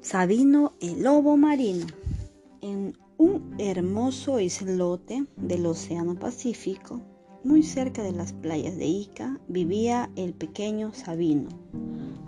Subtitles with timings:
[0.00, 1.84] Sabino el lobo marino.
[2.60, 7.00] En un hermoso islote del Océano Pacífico,
[7.42, 11.48] muy cerca de las playas de Ica, vivía el pequeño Sabino,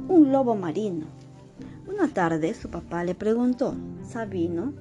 [0.09, 1.07] un lobo marino.
[1.87, 4.75] Una tarde su papá le preguntó, Sabino,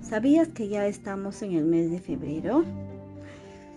[0.00, 2.64] ¿sabías que ya estamos en el mes de febrero?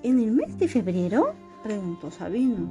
[0.03, 1.35] ¿En el mes de febrero?
[1.61, 2.69] preguntó Sabino.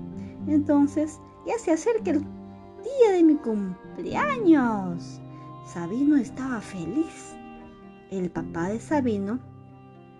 [0.48, 5.21] Entonces, ya se acerca el día de mi cumpleaños.
[5.66, 7.34] Sabino estaba feliz.
[8.12, 9.41] El papá de Sabino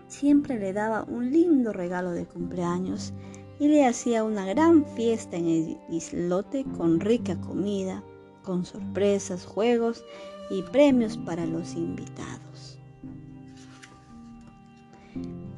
[0.09, 3.15] siempre le daba un lindo regalo de cumpleaños
[3.61, 8.03] y le hacía una gran fiesta en el islote con rica comida,
[8.43, 10.05] con sorpresas, juegos
[10.51, 12.81] y premios para los invitados.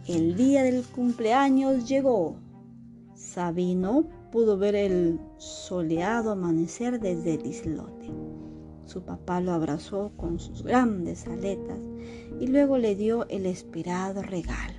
[0.07, 2.37] El día del cumpleaños llegó.
[3.15, 8.28] Sabino pudo ver el soleado amanecer desde el islote.
[8.89, 11.79] Su papá lo abrazó con sus grandes aletas
[12.41, 14.79] y luego le dio el esperado regalo.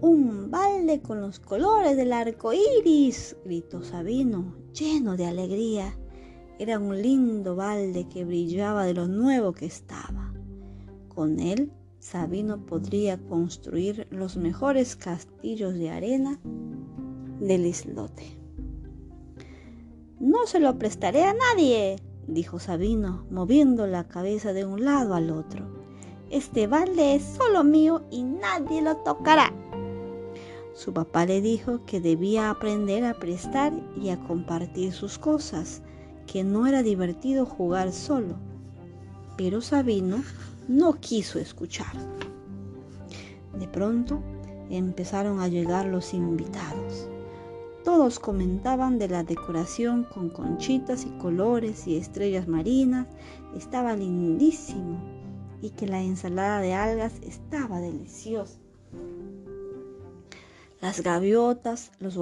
[0.00, 5.96] Un balde con los colores del arco iris, gritó Sabino, lleno de alegría.
[6.58, 10.34] Era un lindo balde que brillaba de lo nuevo que estaba.
[11.06, 16.40] Con él, Sabino podría construir los mejores castillos de arena
[17.38, 18.47] del islote.
[20.20, 25.30] No se lo prestaré a nadie, dijo Sabino, moviendo la cabeza de un lado al
[25.30, 25.64] otro.
[26.28, 29.52] Este balde es solo mío y nadie lo tocará.
[30.74, 35.82] Su papá le dijo que debía aprender a prestar y a compartir sus cosas,
[36.26, 38.34] que no era divertido jugar solo.
[39.36, 40.24] Pero Sabino
[40.66, 41.92] no quiso escuchar.
[43.56, 44.20] De pronto
[44.68, 47.08] empezaron a llegar los invitados.
[47.84, 53.06] Todos comentaban de la decoración con conchitas y colores y estrellas marinas.
[53.56, 55.00] Estaba lindísimo
[55.62, 58.58] y que la ensalada de algas estaba deliciosa.
[60.80, 62.18] Las gaviotas, los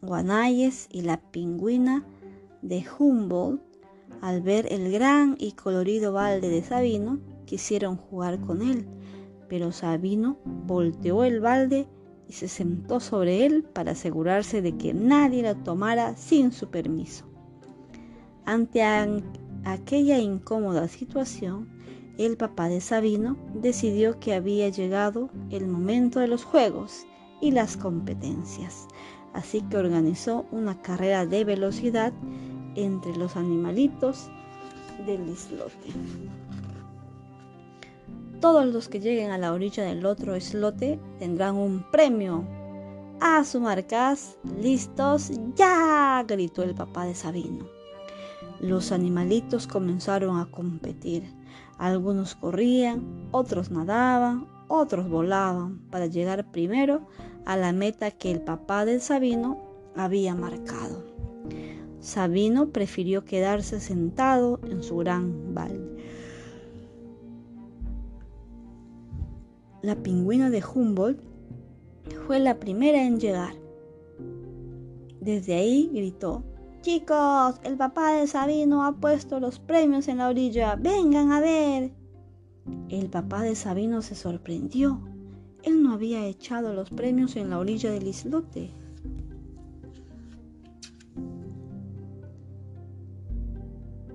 [0.00, 2.04] guanayes y la pingüina
[2.62, 3.60] de Humboldt,
[4.22, 8.86] al ver el gran y colorido balde de Sabino, quisieron jugar con él,
[9.48, 11.86] pero Sabino volteó el balde
[12.28, 17.24] y se sentó sobre él para asegurarse de que nadie lo tomara sin su permiso.
[18.44, 18.82] Ante
[19.64, 21.68] aquella incómoda situación,
[22.18, 27.06] el papá de Sabino decidió que había llegado el momento de los juegos
[27.40, 28.86] y las competencias,
[29.32, 32.12] así que organizó una carrera de velocidad
[32.76, 34.28] entre los animalitos
[35.06, 35.90] del islote.
[38.44, 42.44] Todos los que lleguen a la orilla del otro islote tendrán un premio.
[43.18, 47.64] A su marcas, listos, ya, gritó el papá de Sabino.
[48.60, 51.22] Los animalitos comenzaron a competir.
[51.78, 57.08] Algunos corrían, otros nadaban, otros volaban para llegar primero
[57.46, 59.58] a la meta que el papá de Sabino
[59.96, 61.02] había marcado.
[61.98, 65.93] Sabino prefirió quedarse sentado en su gran balde
[69.84, 71.20] la pingüina de Humboldt
[72.26, 73.54] fue la primera en llegar.
[75.20, 76.42] Desde ahí gritó,
[76.80, 81.92] Chicos, el papá de Sabino ha puesto los premios en la orilla, vengan a ver.
[82.88, 85.02] El papá de Sabino se sorprendió.
[85.62, 88.70] Él no había echado los premios en la orilla del islote.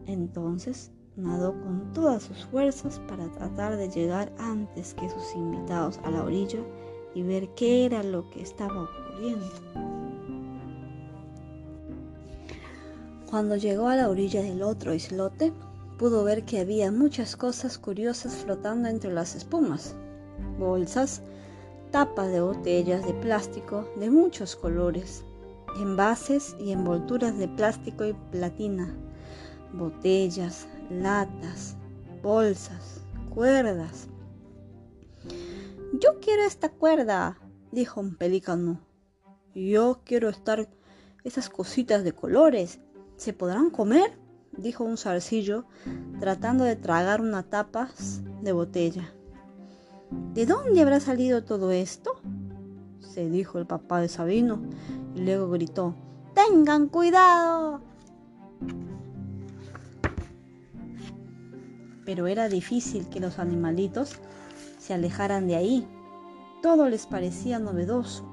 [0.07, 6.11] Entonces nadó con todas sus fuerzas para tratar de llegar antes que sus invitados a
[6.11, 6.59] la orilla
[7.13, 9.49] y ver qué era lo que estaba ocurriendo.
[13.29, 15.53] Cuando llegó a la orilla del otro islote,
[15.99, 19.95] pudo ver que había muchas cosas curiosas flotando entre las espumas.
[20.57, 21.21] Bolsas,
[21.91, 25.23] tapas de botellas de plástico de muchos colores,
[25.79, 28.95] envases y envolturas de plástico y platina,
[29.73, 31.75] botellas, latas,
[32.21, 33.01] bolsas,
[33.33, 34.07] cuerdas.
[35.93, 37.37] Yo quiero esta cuerda,
[37.71, 38.79] dijo un pelícano.
[39.53, 40.69] Yo quiero estar
[41.23, 42.79] esas cositas de colores.
[43.17, 44.17] ¿Se podrán comer?
[44.57, 45.65] dijo un zarcillo,
[46.19, 47.89] tratando de tragar una tapa
[48.41, 49.13] de botella.
[50.33, 52.21] ¿De dónde habrá salido todo esto?
[52.99, 54.61] se dijo el papá de Sabino,
[55.15, 55.95] y luego gritó,
[56.35, 57.81] ¡Tengan cuidado!
[62.09, 64.15] Pero era difícil que los animalitos
[64.79, 65.87] se alejaran de ahí.
[66.63, 68.23] Todo les parecía novedoso.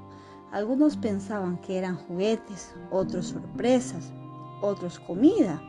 [0.51, 4.15] Algunos pensaban que eran juguetes, otros sorpresas,
[4.63, 5.61] otros comida.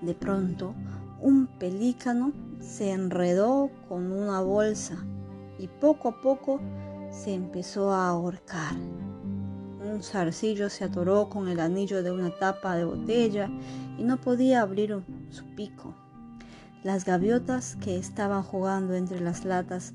[0.00, 0.76] De pronto,
[1.20, 4.96] un pelícano se enredó con una bolsa
[5.58, 6.60] y poco a poco
[7.10, 8.76] se empezó a ahorcar.
[9.92, 13.50] Un zarcillo se atoró con el anillo de una tapa de botella
[13.98, 15.96] y no podía abrir su pico.
[16.82, 19.92] Las gaviotas que estaban jugando entre las latas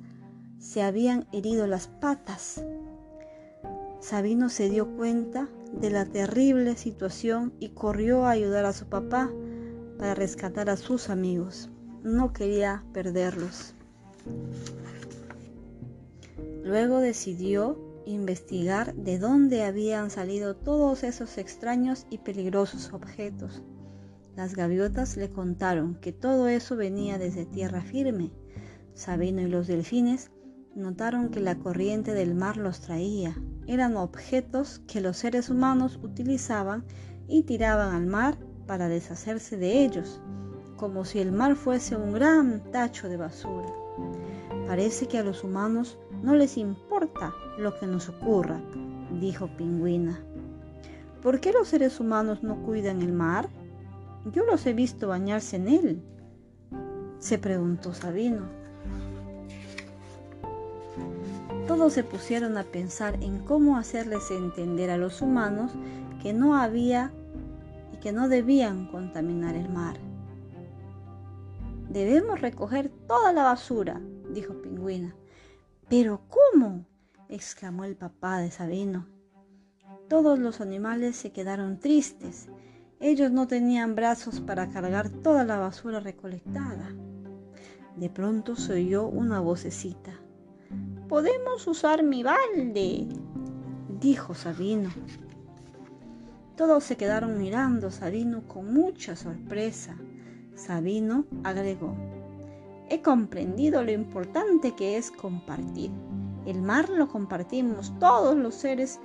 [0.60, 2.64] se habían herido las patas.
[4.00, 9.32] Sabino se dio cuenta de la terrible situación y corrió a ayudar a su papá
[9.98, 11.72] para rescatar a sus amigos.
[12.04, 13.74] No quería perderlos.
[16.64, 23.64] Luego decidió investigar de dónde habían salido todos esos extraños y peligrosos objetos.
[24.36, 28.32] Las gaviotas le contaron que todo eso venía desde tierra firme.
[28.94, 30.30] Sabino y los delfines
[30.76, 33.34] notaron que la corriente del mar los traía.
[33.66, 36.84] Eran objetos que los seres humanos utilizaban
[37.30, 38.38] y tiraban al mar
[38.68, 40.22] para deshacerse de ellos,
[40.76, 43.70] como si el mar fuese un gran tacho de basura.
[44.68, 48.62] Parece que a los humanos no les importa lo que nos ocurra,
[49.22, 50.20] dijo Pingüina.
[51.22, 53.48] ¿Por qué los seres humanos no cuidan el mar?
[54.32, 56.04] Yo los he visto bañarse en él,
[57.20, 58.44] se preguntó Sabino.
[61.68, 65.72] Todos se pusieron a pensar en cómo hacerles entender a los humanos
[66.22, 67.12] que no había
[67.94, 69.98] y que no debían contaminar el mar.
[71.90, 74.02] Debemos recoger toda la basura,
[74.32, 75.16] dijo Pingüina.
[75.90, 76.86] ¿Pero cómo?
[77.30, 79.08] exclamó el papá de Sabino.
[80.10, 82.48] Todos los animales se quedaron tristes.
[83.00, 86.94] Ellos no tenían brazos para cargar toda la basura recolectada.
[87.98, 90.12] De pronto se oyó una vocecita.
[91.10, 93.08] Podemos usar mi balde,
[94.00, 94.90] dijo Sabino.
[96.56, 99.98] Todos se quedaron mirando a Sabino con mucha sorpresa.
[100.56, 101.94] Sabino agregó,
[102.90, 105.92] he comprendido lo importante que es compartir.
[106.46, 109.02] El mar lo compartimos todos los seres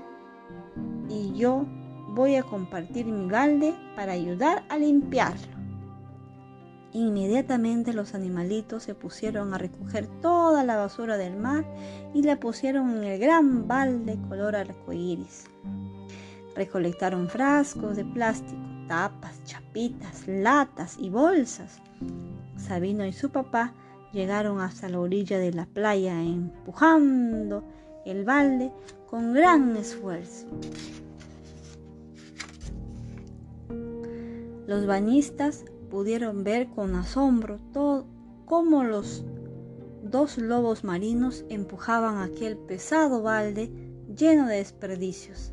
[1.09, 1.67] y yo
[2.11, 5.61] voy a compartir mi balde para ayudar a limpiarlo.
[6.93, 11.65] Inmediatamente los animalitos se pusieron a recoger toda la basura del mar
[12.15, 15.45] y la pusieron en el gran balde color arcoíris.
[16.57, 21.81] Recolectaron frascos de plástico, tapas, chapitas, latas y bolsas.
[22.57, 23.73] Sabino y su papá
[24.13, 27.63] llegaron hasta la orilla de la playa empujando
[28.05, 28.73] el balde
[29.09, 30.49] con gran esfuerzo.
[34.67, 38.07] Los bañistas pudieron ver con asombro todo
[38.45, 39.25] cómo los
[40.03, 43.71] dos lobos marinos empujaban aquel pesado balde
[44.17, 45.53] lleno de desperdicios.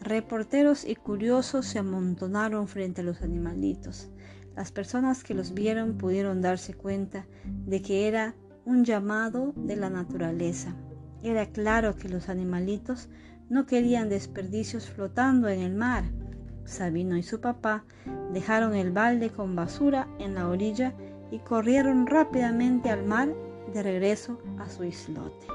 [0.00, 4.10] Reporteros y curiosos se amontonaron frente a los animalitos.
[4.54, 7.26] Las personas que los vieron pudieron darse cuenta
[7.66, 10.74] de que era un llamado de la naturaleza.
[11.22, 13.08] Era claro que los animalitos
[13.48, 16.04] no querían desperdicios flotando en el mar.
[16.68, 17.84] Sabino y su papá
[18.32, 20.92] dejaron el balde con basura en la orilla
[21.30, 23.28] y corrieron rápidamente al mar
[23.72, 25.46] de regreso a su islote.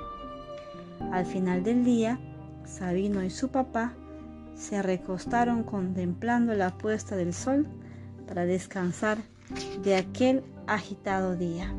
[1.12, 2.20] Al final del día,
[2.66, 3.94] Sabino y su papá
[4.56, 7.68] se recostaron contemplando la puesta del sol
[8.28, 9.18] para descansar
[9.84, 11.72] de aquel agitado día.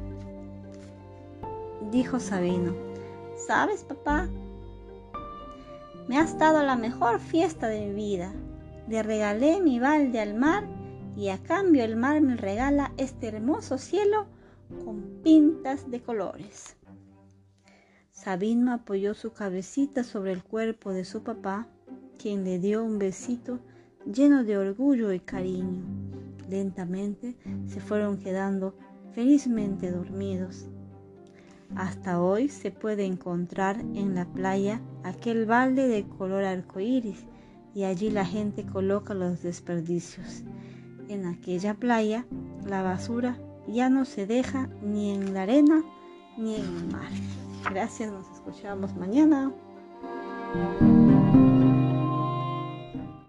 [1.90, 2.75] Dijo Sabino,
[3.47, 4.28] ¿sabes papá?
[6.09, 8.32] Me has dado la mejor fiesta de mi vida.
[8.88, 10.64] Le regalé mi balde al mar
[11.17, 14.26] y a cambio el mar me regala este hermoso cielo
[14.85, 16.76] con pintas de colores.
[18.11, 21.67] Sabino apoyó su cabecita sobre el cuerpo de su papá,
[22.19, 23.61] quien le dio un besito
[24.07, 25.83] lleno de orgullo y cariño.
[26.49, 27.37] Lentamente
[27.67, 28.76] se fueron quedando
[29.12, 30.69] felizmente dormidos.
[31.75, 37.25] Hasta hoy se puede encontrar en la playa aquel balde de color arcoíris
[37.75, 40.45] y allí la gente coloca los desperdicios.
[41.09, 42.26] En aquella playa
[42.66, 43.38] la basura
[43.69, 45.83] ya no se deja ni en la arena
[46.38, 47.11] ni en el mar.
[47.71, 49.52] Gracias, nos escuchamos mañana.